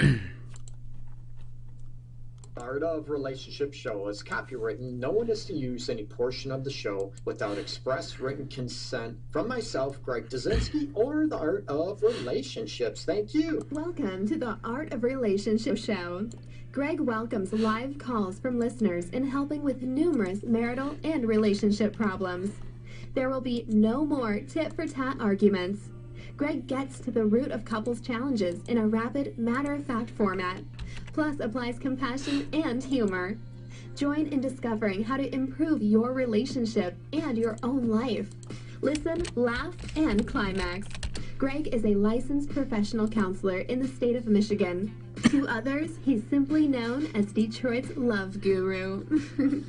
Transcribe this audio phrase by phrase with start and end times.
[2.56, 4.98] Art of Relationship Show is copywritten.
[4.98, 9.48] No one is to use any portion of the show without express written consent from
[9.48, 13.04] myself, Greg Dudzinski, or the Art of Relationships.
[13.04, 13.66] Thank you.
[13.70, 16.28] Welcome to the Art of Relationship Show.
[16.72, 22.52] Greg welcomes live calls from listeners in helping with numerous marital and relationship problems.
[23.14, 25.90] There will be no more tit for tat arguments.
[26.40, 30.62] Greg gets to the root of couples' challenges in a rapid, matter of fact format,
[31.12, 33.36] plus applies compassion and humor.
[33.94, 38.30] Join in discovering how to improve your relationship and your own life.
[38.80, 40.86] Listen, laugh, and climax.
[41.36, 44.94] Greg is a licensed professional counselor in the state of Michigan.
[45.24, 49.04] To others, he's simply known as Detroit's love guru.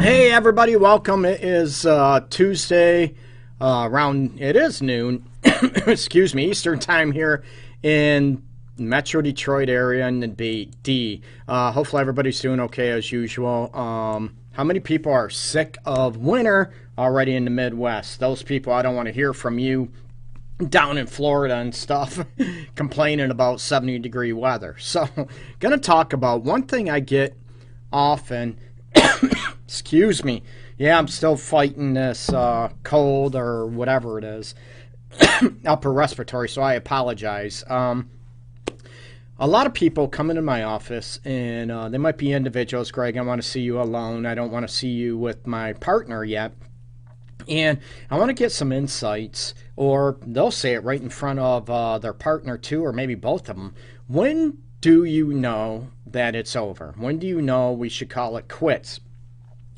[0.00, 1.24] Hey everybody, welcome.
[1.24, 3.16] It is uh, Tuesday,
[3.60, 5.27] uh, around it is noon.
[5.86, 7.44] excuse me, Eastern time here
[7.82, 8.42] in
[8.78, 11.22] Metro Detroit area and the B D.
[11.46, 13.74] Uh, hopefully everybody's doing okay as usual.
[13.76, 18.20] Um, how many people are sick of winter already in the Midwest?
[18.20, 19.90] Those people, I don't want to hear from you
[20.68, 22.24] down in Florida and stuff
[22.74, 24.76] complaining about 70 degree weather.
[24.78, 25.08] So,
[25.60, 27.36] going to talk about one thing I get
[27.92, 28.58] often
[29.64, 30.42] excuse me.
[30.76, 34.54] Yeah, I'm still fighting this uh, cold or whatever it is,
[35.66, 37.64] upper respiratory, so I apologize.
[37.68, 38.10] Um,
[39.38, 42.90] a lot of people come into my office and uh, they might be individuals.
[42.90, 44.26] Greg, I want to see you alone.
[44.26, 46.52] I don't want to see you with my partner yet.
[47.48, 47.78] And
[48.10, 51.98] I want to get some insights, or they'll say it right in front of uh,
[51.98, 53.74] their partner too, or maybe both of them.
[54.06, 56.94] When do you know that it's over?
[56.98, 59.00] When do you know we should call it quits?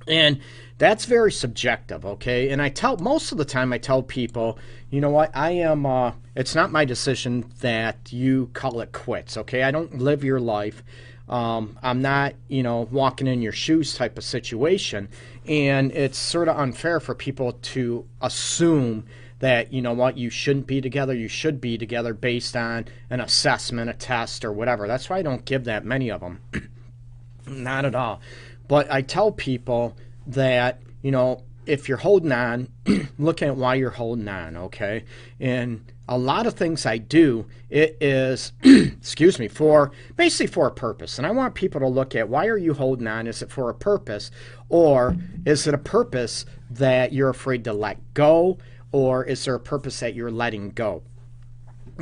[0.08, 0.40] And
[0.80, 2.48] that's very subjective, okay?
[2.48, 5.84] And I tell most of the time I tell people, you know what, I am
[5.84, 9.62] uh, it's not my decision that you call it quits, okay?
[9.62, 10.82] I don't live your life.
[11.28, 15.10] Um, I'm not, you know, walking in your shoes type of situation.
[15.46, 19.04] And it's sort of unfair for people to assume
[19.40, 23.20] that, you know what, you shouldn't be together, you should be together based on an
[23.20, 24.88] assessment, a test, or whatever.
[24.88, 26.40] That's why I don't give that many of them.
[27.46, 28.22] not at all.
[28.66, 29.94] But I tell people
[30.26, 32.68] that, you know, if you're holding on,
[33.18, 35.04] looking at why you're holding on, okay?
[35.38, 40.72] And a lot of things I do, it is, excuse me, for basically for a
[40.72, 41.18] purpose.
[41.18, 43.26] And I want people to look at why are you holding on?
[43.26, 44.30] Is it for a purpose?
[44.68, 45.16] Or
[45.46, 48.58] is it a purpose that you're afraid to let go?
[48.90, 51.02] Or is there a purpose that you're letting go?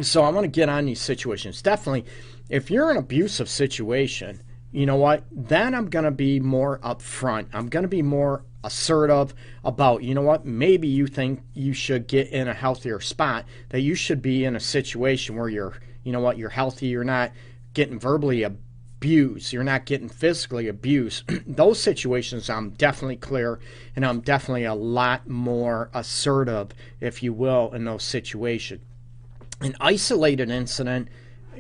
[0.01, 1.61] So I want to get on these situations.
[1.61, 2.07] Definitely,
[2.49, 4.41] if you're in an abusive situation,
[4.71, 5.25] you know what?
[5.31, 7.49] Then I'm going to be more upfront.
[7.53, 9.35] I'm going to be more assertive
[9.65, 10.45] about, you know what?
[10.45, 14.57] Maybe you think you should get in a healthier spot, that you should be in
[14.57, 17.33] a situation where you're, you know what, you're healthy, you're not
[17.73, 21.25] getting verbally abused, you're not getting physically abused.
[21.47, 23.61] Those situations, I'm definitely clear
[23.97, 28.83] and I'm definitely a lot more assertive, if you will, in those situations.
[29.61, 31.09] An isolated incident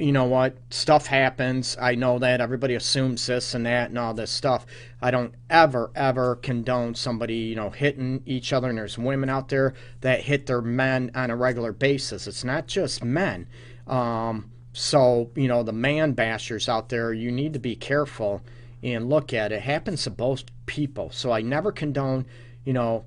[0.00, 1.76] you know what, stuff happens.
[1.80, 4.66] I know that everybody assumes this and that and all this stuff.
[5.00, 8.68] I don't ever, ever condone somebody, you know, hitting each other.
[8.68, 12.26] And there's women out there that hit their men on a regular basis.
[12.26, 13.48] It's not just men.
[13.86, 18.42] Um, so, you know, the man bashers out there, you need to be careful
[18.82, 19.56] and look at it.
[19.56, 21.10] it happens to both people.
[21.10, 22.26] So I never condone,
[22.64, 23.04] you know,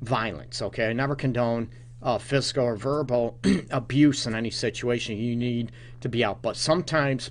[0.00, 0.90] violence, okay?
[0.90, 1.70] I never condone
[2.02, 3.38] uh, physical or verbal
[3.70, 5.16] abuse in any situation.
[5.16, 6.42] You need to be out.
[6.42, 7.30] But sometimes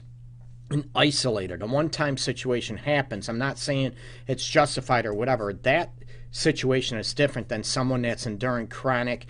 [0.69, 3.27] an isolated, a one time situation happens.
[3.27, 3.93] I'm not saying
[4.27, 5.53] it's justified or whatever.
[5.53, 5.93] That
[6.31, 9.27] situation is different than someone that's enduring chronic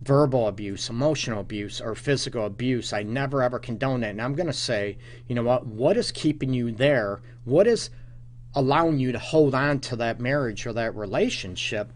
[0.00, 2.92] verbal abuse, emotional abuse, or physical abuse.
[2.92, 4.10] I never ever condone that.
[4.10, 5.66] And I'm going to say, you know what?
[5.66, 7.20] What is keeping you there?
[7.44, 7.90] What is
[8.54, 11.92] allowing you to hold on to that marriage or that relationship?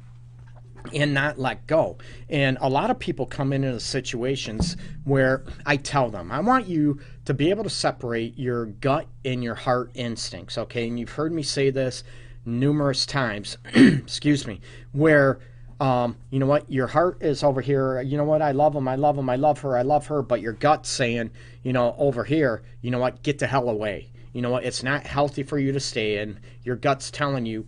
[0.95, 1.99] And not let go.
[2.29, 7.01] And a lot of people come into situations where I tell them, I want you
[7.25, 10.87] to be able to separate your gut and your heart instincts, okay?
[10.89, 12.05] And you've heard me say this
[12.45, 14.61] numerous times, excuse me,
[14.93, 15.41] where
[15.79, 18.89] um, you know what, your heart is over here, you know what, I love him,
[18.89, 21.31] I love him, I love her, I love her, but your gut's saying,
[21.63, 24.09] you know, over here, you know what, get the hell away.
[24.33, 26.41] You know what, it's not healthy for you to stay in.
[26.63, 27.67] Your gut's telling you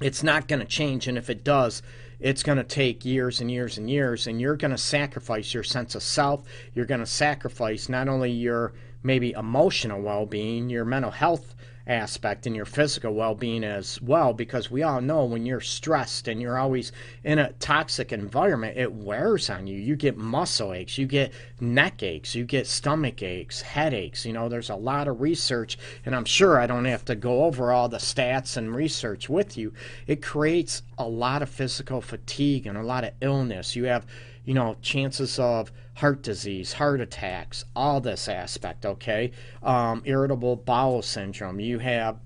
[0.00, 1.82] it's not going to change, and if it does,
[2.20, 5.62] it's going to take years and years and years, and you're going to sacrifice your
[5.62, 6.44] sense of self.
[6.74, 8.72] You're going to sacrifice not only your
[9.02, 11.54] maybe emotional well being, your mental health
[11.88, 16.40] aspect and your physical well-being as well because we all know when you're stressed and
[16.40, 16.92] you're always
[17.24, 19.78] in a toxic environment it wears on you.
[19.78, 24.48] You get muscle aches you get neck aches you get stomach aches headaches you know
[24.48, 27.88] there's a lot of research and i'm sure i don't have to go over all
[27.88, 29.72] the stats and research with you.
[30.06, 33.76] It creates a lot of physical fatigue and a lot of illness.
[33.76, 34.06] You have
[34.44, 39.32] you know chances of heart disease, heart attacks, all this aspect, okay?
[39.64, 41.58] Um, irritable bowel syndrome.
[41.58, 42.20] You have,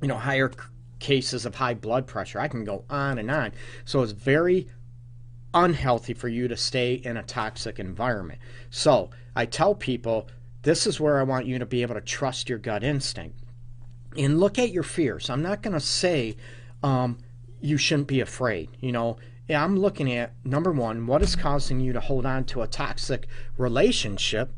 [0.00, 0.52] you know, higher
[1.00, 2.38] cases of high blood pressure.
[2.38, 3.54] I can go on and on.
[3.84, 4.68] So it's very
[5.52, 8.38] unhealthy for you to stay in a toxic environment.
[8.70, 10.28] So I tell people
[10.62, 13.36] this is where I want you to be able to trust your gut instinct
[14.16, 15.28] and look at your fears.
[15.28, 16.36] I'm not going to say
[16.84, 17.18] um,
[17.60, 18.68] you shouldn't be afraid.
[18.78, 19.16] You know,
[19.48, 22.66] yeah, I'm looking at number one, what is causing you to hold on to a
[22.66, 23.26] toxic
[23.58, 24.52] relationship?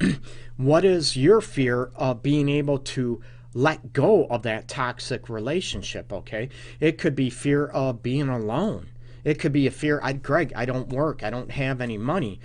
[0.56, 3.20] what is your fear of being able to
[3.54, 6.12] let go of that toxic relationship?
[6.12, 6.48] Okay,
[6.80, 8.88] it could be fear of being alone.
[9.24, 10.00] It could be a fear.
[10.02, 11.22] I, Greg, I don't work.
[11.22, 12.40] I don't have any money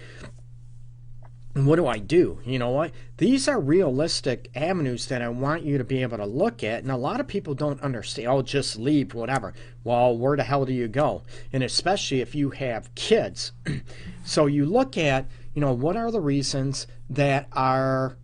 [1.55, 2.39] what do I do?
[2.45, 2.91] You know what?
[3.17, 6.81] These are realistic avenues that I want you to be able to look at.
[6.81, 8.27] And a lot of people don't understand.
[8.27, 9.53] Oh, just leave, whatever.
[9.83, 11.21] Well, where the hell do you go?
[11.51, 13.51] And especially if you have kids.
[14.25, 18.17] so you look at, you know, what are the reasons that are,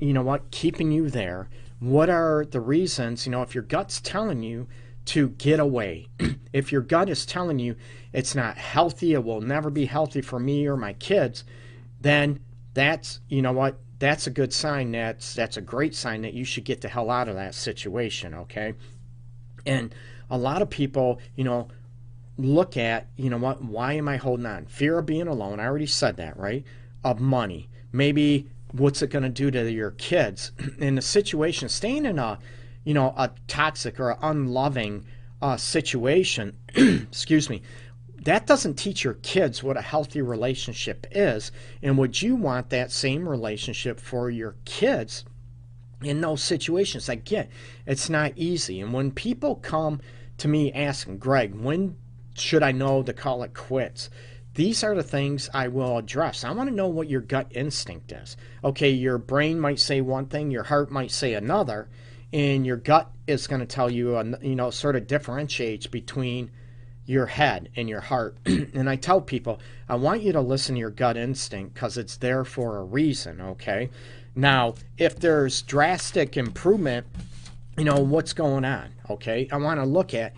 [0.00, 1.48] you know what, keeping you there?
[1.78, 4.66] What are the reasons, you know, if your gut's telling you
[5.04, 6.08] to get away,
[6.52, 7.76] if your gut is telling you
[8.12, 11.44] it's not healthy, it will never be healthy for me or my kids
[12.02, 12.40] then
[12.74, 16.44] that's you know what that's a good sign that's that's a great sign that you
[16.44, 18.74] should get the hell out of that situation okay?
[19.64, 19.94] And
[20.30, 21.68] a lot of people you know
[22.38, 24.66] look at you know what why am i holding on?
[24.66, 26.64] Fear of being alone i already said that right?
[27.04, 27.68] Of money.
[27.92, 30.52] Maybe what's it going to do to your kids?
[30.78, 32.38] In a situation staying in a
[32.84, 35.04] you know a toxic or unloving
[35.40, 37.62] uh, situation excuse me
[38.22, 41.50] that doesn't teach your kids what a healthy relationship is.
[41.82, 45.24] And would you want that same relationship for your kids
[46.02, 47.10] in those situations?
[47.24, 47.50] Get
[47.86, 48.80] it's not easy.
[48.80, 50.00] And when people come
[50.38, 51.96] to me asking, Greg, when
[52.34, 54.08] should I know to call it quits?
[54.54, 56.44] These are the things I will address.
[56.44, 58.36] I want to know what your gut instinct is.
[58.62, 61.88] Okay, your brain might say one thing, your heart might say another,
[62.32, 66.50] and your gut is going to tell you, you know, sort of differentiates between
[67.06, 68.36] your head and your heart.
[68.46, 72.16] and I tell people, I want you to listen to your gut instinct because it's
[72.16, 73.90] there for a reason, okay?
[74.34, 77.06] Now, if there's drastic improvement,
[77.76, 79.48] you know, what's going on, okay?
[79.50, 80.34] I want to look at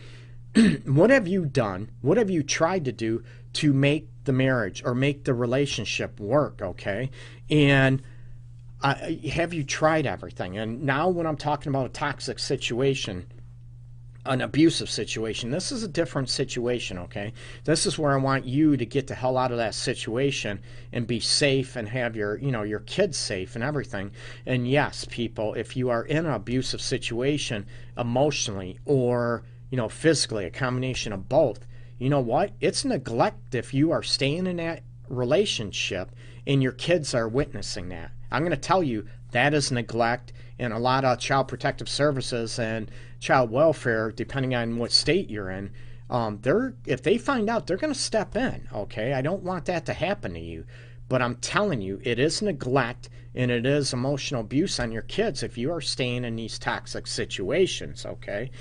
[0.85, 1.91] what have you done?
[2.01, 3.23] What have you tried to do
[3.55, 7.11] to make the marriage or make the relationship work, okay?
[7.51, 8.03] And
[8.83, 8.95] uh,
[9.31, 10.59] have you tried everything?
[10.59, 13.27] And now, when I'm talking about a toxic situation,
[14.27, 15.51] an abusive situation.
[15.51, 17.33] This is a different situation, okay?
[17.65, 20.61] This is where I want you to get the hell out of that situation
[20.93, 24.13] and be safe and have your, you know, your kids safe and everything.
[24.47, 27.67] And yes, people, if you are in an abusive situation
[27.99, 31.67] emotionally or, you know, physically, a combination of both,
[31.99, 32.53] you know what?
[32.61, 36.11] It's neglect if you are staying in that relationship
[36.47, 38.11] and your kids are witnessing that.
[38.31, 42.57] I'm going to tell you that is neglect and a lot of child protective services
[42.61, 42.89] and
[43.19, 45.73] child welfare, depending on what state you're in,
[46.09, 48.69] um, they're if they find out, they're going to step in.
[48.73, 50.65] Okay, I don't want that to happen to you,
[51.09, 55.43] but I'm telling you, it is neglect and it is emotional abuse on your kids
[55.43, 58.07] if you are staying in these toxic situations.
[58.07, 58.53] Okay,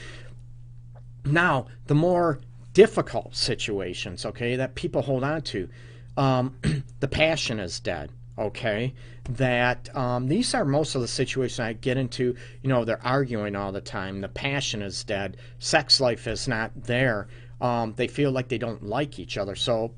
[1.24, 2.40] now the more
[2.74, 5.70] difficult situations, okay, that people hold on to,
[6.18, 6.58] um,
[7.00, 8.94] the passion is dead okay
[9.30, 13.56] that um, these are most of the situations i get into you know they're arguing
[13.56, 14.22] all the time.
[14.22, 15.38] The passion is dead.
[15.60, 17.28] Sex life is not there.
[17.62, 19.56] Um, they feel like they don't like each other.
[19.56, 19.94] So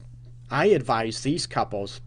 [0.49, 2.01] i advise these couples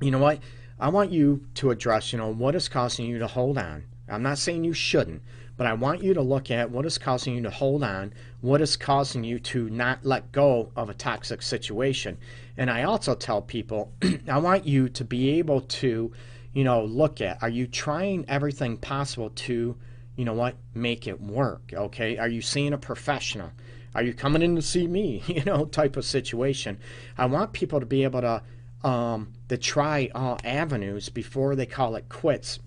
[0.00, 0.40] you know what?
[0.78, 3.84] I want you to address you know what is causing you to hold on.
[4.08, 5.22] I'm not saying you shouldn't
[5.60, 8.62] but I want you to look at what is causing you to hold on, what
[8.62, 12.16] is causing you to not let go of a toxic situation.
[12.60, 13.90] And I also tell people,
[14.28, 16.12] I want you to be able to,
[16.52, 19.78] you know, look at are you trying everything possible to,
[20.14, 21.72] you know what, make it work?
[21.72, 22.18] Okay.
[22.18, 23.50] Are you seeing a professional?
[23.94, 25.22] Are you coming in to see me?
[25.26, 26.78] You know, type of situation.
[27.16, 28.42] I want people to be able to
[28.86, 32.58] um, to try all avenues before they call it quits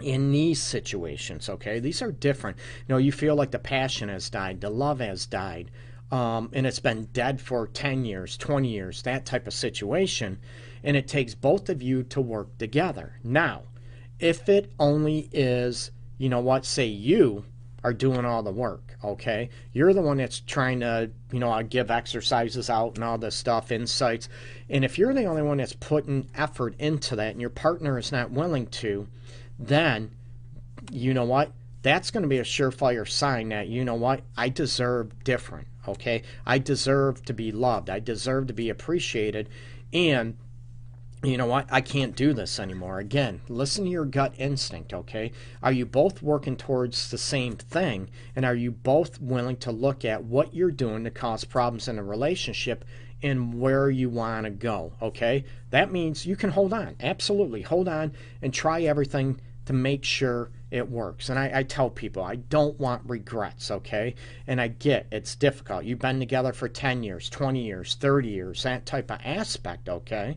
[0.00, 1.80] in these situations, okay?
[1.80, 2.56] These are different.
[2.86, 5.70] You know, you feel like the passion has died, the love has died,
[6.10, 10.38] um, and it's been dead for 10 years, 20 years, that type of situation.
[10.82, 13.18] And it takes both of you to work together.
[13.24, 13.62] Now,
[14.18, 17.44] if it only is, you know what, say you
[17.84, 19.50] are doing all the work, okay?
[19.72, 23.70] You're the one that's trying to, you know, give exercises out and all this stuff,
[23.70, 24.28] insights.
[24.68, 28.10] And if you're the only one that's putting effort into that and your partner is
[28.10, 29.06] not willing to,
[29.58, 30.10] then
[30.90, 31.52] you know what?
[31.82, 34.22] That's going to be a surefire sign that, you know what?
[34.36, 36.22] I deserve different, okay?
[36.46, 37.90] I deserve to be loved.
[37.90, 39.48] I deserve to be appreciated.
[39.92, 40.36] And
[41.22, 41.66] you know what?
[41.70, 43.00] I can't do this anymore.
[43.00, 45.32] Again, listen to your gut instinct, okay?
[45.62, 48.08] Are you both working towards the same thing?
[48.36, 51.98] And are you both willing to look at what you're doing to cause problems in
[51.98, 52.84] a relationship
[53.20, 55.44] and where you want to go, okay?
[55.70, 56.94] That means you can hold on.
[57.00, 57.62] Absolutely.
[57.62, 61.28] Hold on and try everything to make sure it works.
[61.28, 64.14] And I, I, tell people I don't want regrets, okay?
[64.46, 65.84] And I get it's difficult.
[65.84, 70.36] You've been together for 10 years, 20 years, 30 years, that type of aspect, okay?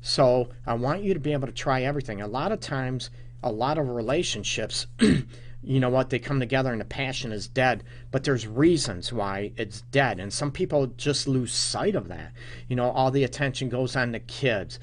[0.00, 2.20] So I want you to be able to try everything.
[2.20, 3.10] A lot of times,
[3.42, 7.84] a lot of relationships, you know what, they come together and the passion is dead,
[8.10, 10.20] but there's reasons why it's dead.
[10.20, 12.32] And some people just lose sight of that.
[12.68, 14.78] You know, all the attention goes on the kids,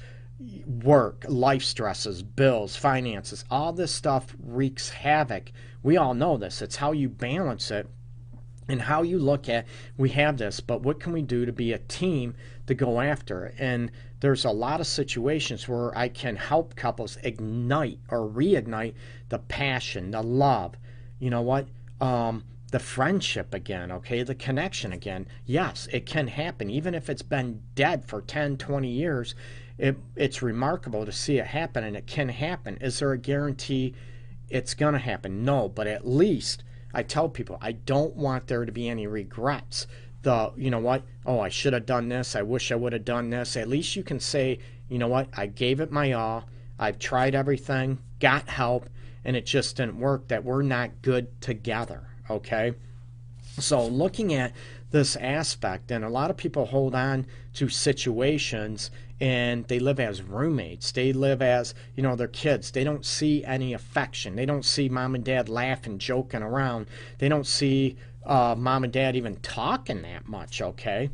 [0.66, 5.52] work, life stresses, bills, finances, all this stuff wreaks havoc.
[5.82, 6.62] We all know this.
[6.62, 7.88] It's how you balance it
[8.70, 9.66] and how you look at
[9.96, 12.34] we have this but what can we do to be a team
[12.66, 17.98] to go after and there's a lot of situations where i can help couples ignite
[18.08, 18.94] or reignite
[19.28, 20.74] the passion the love.
[21.18, 21.68] You know what?
[22.00, 24.22] Um, the friendship again okay?
[24.22, 25.26] The connection again.
[25.44, 29.34] Yes it can happen even if it's been dead for 10 20 years
[29.80, 33.94] it, it's remarkable to see it happen and it can happen is there a guarantee
[34.48, 38.64] it's going to happen no but at least I tell people I don't want there
[38.64, 39.86] to be any regrets.
[40.22, 41.02] The, you know what?
[41.24, 42.34] Oh, I should have done this.
[42.34, 43.56] I wish I would have done this.
[43.56, 44.58] At least you can say,
[44.88, 45.28] you know what?
[45.36, 46.48] I gave it my all.
[46.78, 48.88] I've tried everything, got help,
[49.24, 50.28] and it just didn't work.
[50.28, 52.08] That we're not good together.
[52.28, 52.74] Okay?
[53.58, 54.52] So, looking at
[54.90, 60.22] this aspect, and a lot of people hold on to situations and they live as
[60.22, 60.92] roommates.
[60.92, 62.70] They live as, you know, their kids.
[62.70, 64.36] They don't see any affection.
[64.36, 66.86] They don't see mom and dad laughing, joking around.
[67.18, 71.10] They don't see uh, mom and dad even talking that much, okay?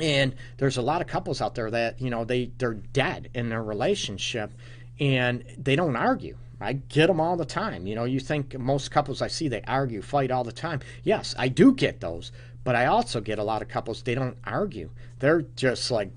[0.00, 3.48] And there's a lot of couples out there that, you know, they, they're dead in
[3.48, 4.52] their relationship
[4.98, 6.36] and they don't argue.
[6.60, 7.86] I get them all the time.
[7.86, 10.80] You know, you think most couples I see, they argue, fight all the time.
[11.02, 12.32] Yes, I do get those.
[12.64, 14.90] But I also get a lot of couples, they don't argue.
[15.18, 16.10] They're just like,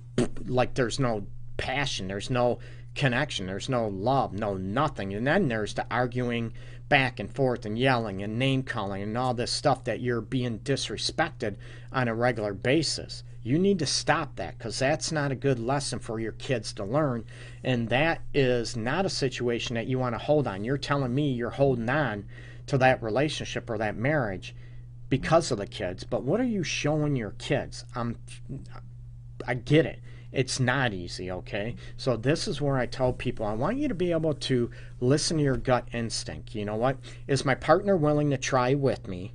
[0.46, 1.28] like there's no
[1.58, 2.60] passion, there's no
[2.96, 5.14] connection, there's no love, no nothing.
[5.14, 6.54] And then there's the arguing
[6.90, 10.60] back and forth and yelling and name calling and all this stuff that you're being
[10.60, 11.58] disrespected
[11.92, 13.24] on a regular basis.
[13.44, 16.84] You need to stop that because that's not a good lesson for your kids to
[16.84, 17.26] learn.
[17.64, 20.64] And that is not a situation that you want to hold on.
[20.64, 22.26] You're telling me you're holding on
[22.68, 24.56] to that relationship or that marriage
[25.10, 27.86] because of the kids, but what are you showing your kids?
[27.96, 28.18] I'm
[29.46, 30.00] I get it.
[30.32, 31.76] It's not easy, okay?
[31.96, 35.38] So this is where I tell people I want you to be able to listen
[35.38, 36.54] to your gut instinct.
[36.54, 36.98] You know what?
[37.28, 39.34] Is my partner willing to try with me?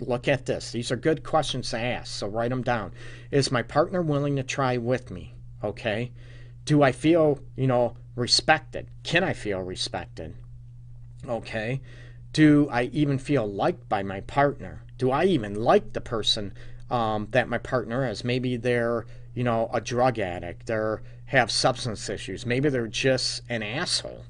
[0.00, 0.70] Look at this.
[0.70, 2.92] These are good questions to ask, so write them down.
[3.32, 5.34] Is my partner willing to try with me?
[5.64, 6.12] Okay?
[6.64, 8.88] Do I feel, you know, respected?
[9.02, 10.36] Can I feel respected?
[11.26, 11.80] Okay?
[12.32, 14.82] Do I even feel liked by my partner?
[14.98, 16.52] Do I even like the person
[16.90, 18.24] um, that my partner is?
[18.24, 19.06] Maybe they're
[19.38, 22.44] you know, a drug addict or have substance issues.
[22.44, 24.24] Maybe they're just an asshole,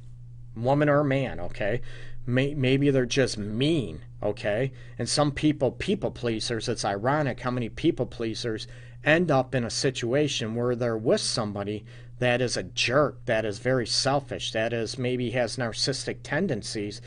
[0.55, 1.81] woman or man, okay?
[2.26, 4.71] Maybe they're just mean, okay?
[4.99, 8.67] And some people, people pleasers, it's ironic how many people pleasers
[9.02, 11.87] end up in a situation where they're with somebody
[12.19, 17.00] that is a jerk, that is very selfish, that is maybe has narcissistic tendencies,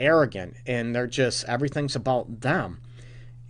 [0.00, 2.80] arrogant, and they're just, everything's about them.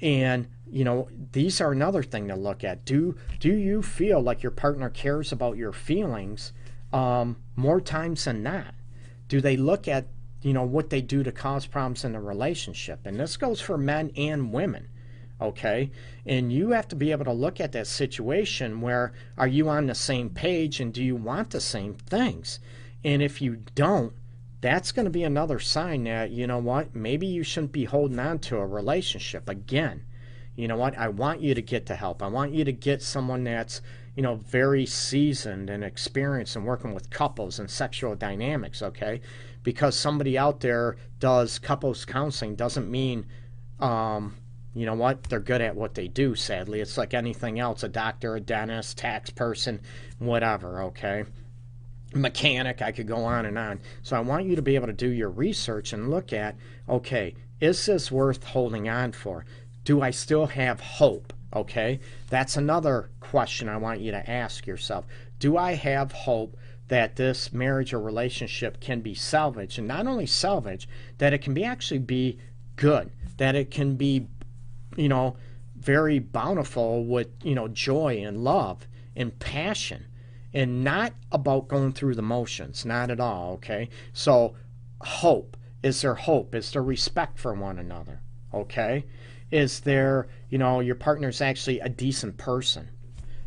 [0.02, 2.84] And you know these are another thing to look at.
[2.84, 6.52] Do do you feel like your partner cares about your feelings
[6.92, 8.74] um, more times than not?
[9.28, 10.06] Do they look at
[10.42, 13.00] you know what they do to cause problems in the relationship?
[13.04, 14.88] And this goes for men and women
[15.40, 15.90] okay?
[16.26, 19.86] And you have to be able to look at that situation where are you on
[19.86, 22.60] the same page and do you want the same things?
[23.04, 24.12] And if you don't
[24.60, 28.18] that's going to be another sign that you know what maybe you shouldn't be holding
[28.18, 30.04] on to a relationship again
[30.60, 30.98] you know what?
[30.98, 32.22] I want you to get to help.
[32.22, 33.80] I want you to get someone that's,
[34.14, 39.22] you know, very seasoned and experienced in working with couples and sexual dynamics, okay?
[39.62, 43.24] Because somebody out there does couples counseling doesn't mean,
[43.78, 44.36] um,
[44.74, 45.22] you know what?
[45.24, 46.80] They're good at what they do, sadly.
[46.80, 49.80] It's like anything else a doctor, a dentist, tax person,
[50.18, 51.24] whatever, okay?
[52.14, 52.82] Mechanic.
[52.82, 53.80] I could go on and on.
[54.02, 56.56] So I want you to be able to do your research and look at
[56.88, 59.44] okay, is this worth holding on for?
[59.84, 61.32] Do I still have hope?
[61.54, 65.04] Okay, that's another question I want you to ask yourself.
[65.38, 66.56] Do I have hope
[66.88, 69.78] that this marriage or relationship can be salvaged?
[69.78, 70.88] And not only salvaged,
[71.18, 72.38] that it can be actually be
[72.76, 74.28] good, that it can be,
[74.96, 75.36] you know,
[75.76, 78.86] very bountiful with, you know, joy and love
[79.16, 80.06] and passion
[80.52, 83.88] and not about going through the motions, not at all, okay?
[84.12, 84.54] So,
[85.00, 85.56] hope.
[85.82, 86.54] Is there hope?
[86.54, 88.20] Is there respect for one another?
[88.52, 89.06] Okay?
[89.50, 92.90] Is there, you know, your partner's actually a decent person?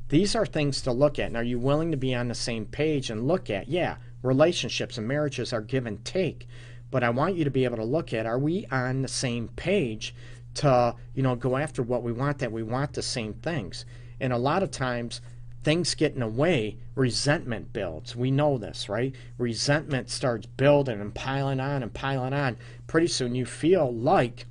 [0.10, 1.28] These are things to look at.
[1.28, 4.98] And are you willing to be on the same page and look at, yeah, relationships
[4.98, 6.48] and marriages are give and take.
[6.90, 9.50] But I want you to be able to look at, are we on the same
[9.50, 10.16] page
[10.56, 13.86] to, you know, go after what we want, that we want the same things?
[14.20, 15.22] And a lot of times,
[15.64, 18.16] things get in the way, resentment builds.
[18.16, 19.16] We know this, right?
[19.38, 22.58] Resentment starts building and piling on and piling on.
[22.88, 24.46] Pretty soon you feel like,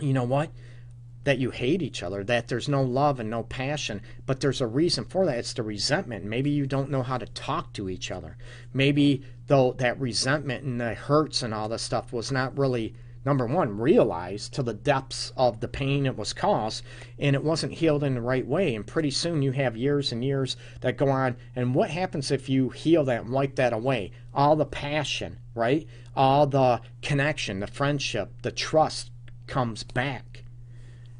[0.00, 0.50] you know what?
[1.24, 4.66] That you hate each other, that there's no love and no passion, but there's a
[4.66, 5.38] reason for that.
[5.38, 6.24] It's the resentment.
[6.24, 8.36] Maybe you don't know how to talk to each other.
[8.72, 13.46] Maybe though that resentment and the hurts and all this stuff was not really number
[13.46, 16.82] one, realize to the depths of the pain it was caused,
[17.18, 18.74] and it wasn't healed in the right way.
[18.74, 21.36] And pretty soon you have years and years that go on.
[21.54, 24.12] And what happens if you heal that and wipe that away?
[24.34, 25.86] All the passion, right?
[26.16, 29.10] All the connection, the friendship, the trust
[29.46, 30.44] comes back.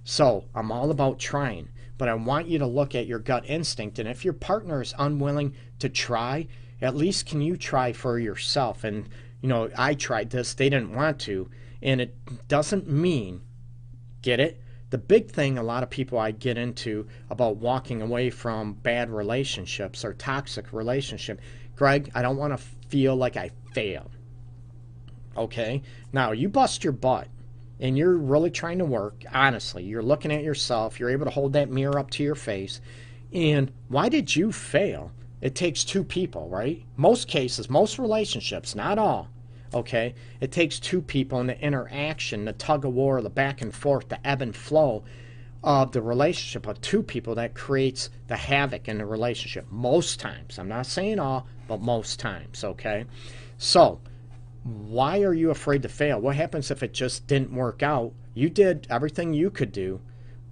[0.05, 1.69] So I'm all about trying,
[1.99, 3.99] but I want you to look at your gut instinct.
[3.99, 6.49] And if your partner is unwilling to try,
[6.81, 8.83] at least can you try for yourself?
[8.83, 9.09] And,
[9.41, 11.49] you know, I tried this, they didn't want to
[11.83, 12.17] and it
[12.49, 13.43] doesn't mean,
[14.23, 14.61] get it?
[14.91, 19.11] The big thing a lot of people I get into about walking away from bad
[19.11, 21.41] relationships or toxic relationship,
[21.77, 24.11] Greg, I don't want to feel like I failed.
[25.37, 25.83] Okay?
[26.13, 27.29] Now, you bust your butt
[27.81, 31.55] and you're really trying to work, honestly, you're looking at yourself, you're able to hold
[31.55, 32.81] that mirror up to your face.
[33.33, 35.11] And why did you fail?
[35.41, 36.85] It takes two people, right?
[36.97, 39.29] Most cases, most relationships, not all,
[39.75, 40.15] Okay?
[40.41, 44.09] It takes two people in the interaction, the tug of war, the back and forth,
[44.09, 45.05] the ebb and flow
[45.65, 50.59] of the relationship of two people that creates the havoc in the relationship most times.
[50.59, 53.05] I'm not saying all, but most times, okay?
[53.59, 54.01] So,
[54.65, 56.21] why are you afraid to fail?
[56.21, 58.13] What happens if it just didn't work out?
[58.35, 60.01] You did everything you could do,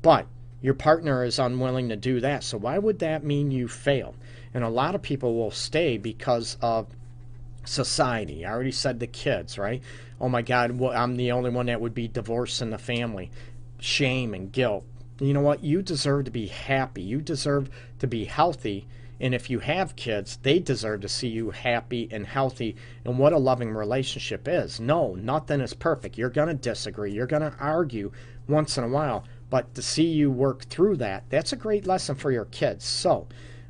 [0.03, 0.27] but
[0.61, 2.45] your partner is unwilling to do that.
[2.45, 4.17] So, why would that mean you failed?
[4.55, 6.87] And a lot of people will stay because of
[7.65, 8.45] society.
[8.45, 9.83] I already said the kids, right?
[10.21, 13.31] Oh my God, well, I'm the only one that would be divorced in the family.
[13.79, 14.85] Shame and guilt.
[15.19, 15.63] You know what?
[15.63, 17.03] You deserve to be happy.
[17.03, 18.87] You deserve to be healthy.
[19.21, 23.35] And if you have kids, they deserve to see you happy and healthy and what
[23.35, 24.81] a loving relationship is.
[24.81, 26.17] No, nothing is perfect.
[26.17, 27.13] You're going to disagree.
[27.13, 28.13] You're going to argue
[28.49, 29.25] once in a while.
[29.51, 32.85] But to see you work through that, that's a great lesson for your kids.
[32.85, 33.27] So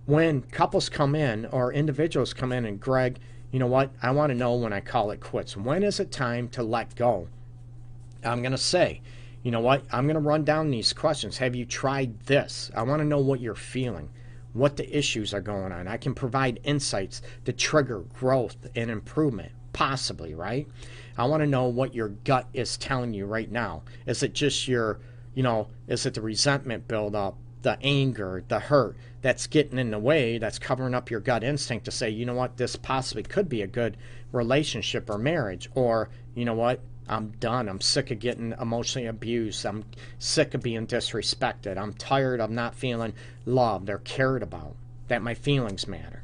[0.07, 3.19] when couples come in or individuals come in and Greg,
[3.51, 3.91] you know what?
[4.03, 5.57] I want to know when I call it quits.
[5.57, 7.29] When is it time to let go?
[8.25, 9.01] I'm going to say,
[9.43, 9.83] you know what?
[9.91, 11.39] I'm going to run down these questions.
[11.39, 12.71] Have you tried this?
[12.77, 14.11] I want to know what you're feeling,
[14.53, 15.89] what the issues are going on.
[15.89, 20.69] I can provide insights to trigger growth and improvement, possibly, right?
[21.17, 23.83] I want to know what your gut is telling you right now.
[24.07, 25.01] Is it just your,
[25.35, 28.97] you know, is it the resentment buildup, the anger, the hurt?
[29.23, 32.35] that's getting in the way, that's covering up your gut instinct to say, you know
[32.35, 33.97] what, this possibly could be a good
[34.33, 37.69] relationship or marriage, or, you know what, I'm done.
[37.69, 39.67] I'm sick of getting emotionally abused.
[39.67, 39.85] I'm
[40.19, 41.77] sick of being disrespected.
[41.77, 44.77] I'm tired of not feeling loved or cared about,
[45.09, 46.23] that my feelings matter.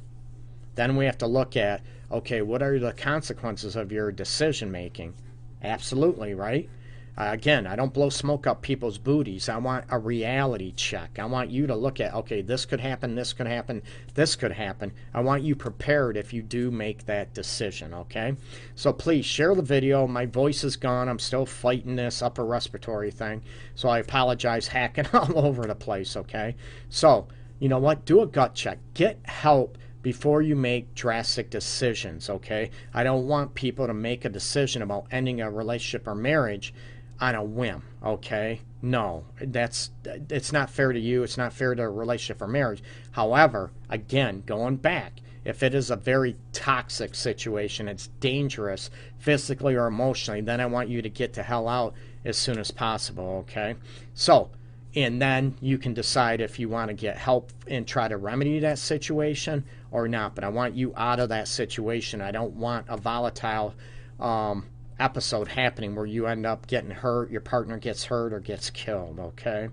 [0.77, 5.13] Then we have to look at okay, what are the consequences of your decision making?
[5.61, 6.71] Absolutely, right?
[7.19, 9.49] Uh, again, I don't blow smoke up people's booties.
[9.49, 11.19] I want a reality check.
[11.19, 13.81] I want you to look at, okay, this could happen, this could happen,
[14.15, 14.93] this could happen.
[15.15, 18.37] I want you prepared if you do make that decision, okay?
[18.75, 20.07] So please share the video.
[20.07, 21.09] My voice is gone.
[21.09, 23.43] I'm still fighting this upper respiratory thing.
[23.77, 26.55] So I apologize hacking all over the place, okay?
[26.91, 27.29] So,
[27.61, 28.05] you know what?
[28.05, 28.79] Do a gut check.
[28.93, 32.71] Get help before you make drastic decisions, okay?
[32.95, 36.73] I don't want people to make a decision about ending a relationship or marriage
[37.21, 38.61] on a whim, okay?
[38.83, 41.23] No, that's it's not fair to you.
[41.23, 42.83] It's not fair to a relationship or marriage.
[43.13, 49.87] However, again, going back, if it is a very toxic situation, it's dangerous physically or
[49.87, 53.77] emotionally, then I want you to get the hell out as soon as possible, okay?
[54.13, 54.51] So,
[54.97, 58.59] and then you can decide if you want to get help and try to remedy
[58.61, 60.35] that situation or not.
[60.35, 62.21] But I want you out of that situation.
[62.21, 63.75] I don't want a volatile
[64.19, 64.67] um,
[64.99, 69.19] episode happening where you end up getting hurt, your partner gets hurt, or gets killed,
[69.19, 69.69] okay?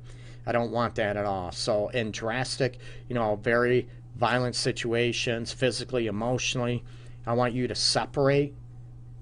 [0.46, 1.52] I don't want that at all.
[1.52, 6.84] So, in drastic, you know, very violent situations, physically, emotionally,
[7.26, 8.54] I want you to separate,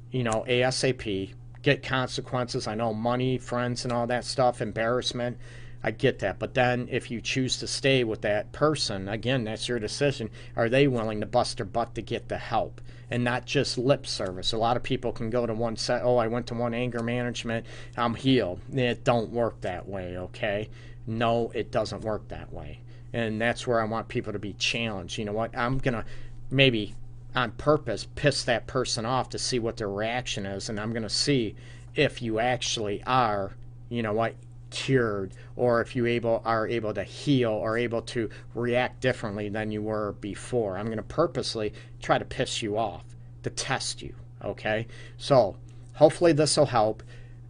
[0.09, 2.67] you know, ASAP, get consequences.
[2.67, 5.37] I know money, friends, and all that stuff, embarrassment.
[5.83, 6.39] I get that.
[6.39, 10.29] But then if you choose to stay with that person, again, that's your decision.
[10.55, 14.07] Are they willing to bust their butt to get the help and not just lip
[14.07, 14.53] service?
[14.53, 17.03] A lot of people can go to one set, oh, I went to one anger
[17.03, 18.61] management, I'm healed.
[18.73, 20.69] It don't work that way, okay?
[21.05, 22.79] No, it doesn't work that way.
[23.13, 25.17] And that's where I want people to be challenged.
[25.17, 25.55] You know what?
[25.55, 26.05] I'm going to
[26.49, 26.95] maybe
[27.35, 31.03] on purpose piss that person off to see what their reaction is and I'm going
[31.03, 31.55] to see
[31.95, 33.53] if you actually are,
[33.89, 34.35] you know what,
[34.71, 39.71] cured or if you able are able to heal or able to react differently than
[39.71, 40.77] you were before.
[40.77, 43.03] I'm going to purposely try to piss you off
[43.43, 44.87] to test you, okay?
[45.17, 45.57] So,
[45.93, 47.03] hopefully this will help.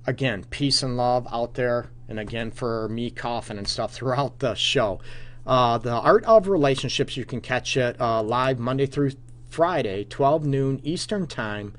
[0.05, 4.53] Again, peace and love out there and again for me coughing and stuff throughout the
[4.55, 4.99] show.
[5.45, 9.11] Uh, the Art of Relationships, you can catch it uh, live Monday through
[9.49, 11.73] Friday, 12 noon Eastern Time,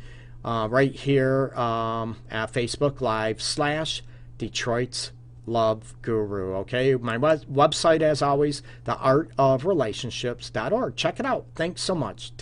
[0.45, 4.03] uh, right here um, at Facebook Live slash
[4.37, 5.13] Detroit's
[5.47, 6.55] Love Guru.
[6.59, 10.97] Okay, my website, as always, theartofrelationships.org.
[10.97, 11.45] Check it out.
[11.55, 12.33] Thanks so much.